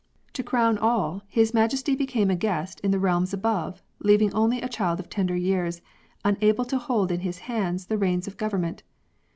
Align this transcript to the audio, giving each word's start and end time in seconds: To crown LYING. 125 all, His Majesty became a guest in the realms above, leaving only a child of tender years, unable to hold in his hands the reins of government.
To 0.33 0.41
crown 0.41 0.77
LYING. 0.77 0.95
125 0.95 1.13
all, 1.13 1.23
His 1.31 1.53
Majesty 1.53 1.95
became 1.95 2.31
a 2.31 2.35
guest 2.35 2.79
in 2.79 2.89
the 2.89 2.97
realms 2.97 3.33
above, 3.35 3.83
leaving 3.99 4.33
only 4.33 4.59
a 4.59 4.67
child 4.67 4.99
of 4.99 5.09
tender 5.11 5.35
years, 5.35 5.83
unable 6.25 6.65
to 6.65 6.79
hold 6.79 7.11
in 7.11 7.19
his 7.19 7.37
hands 7.45 7.85
the 7.85 7.99
reins 7.99 8.25
of 8.27 8.35
government. 8.35 8.81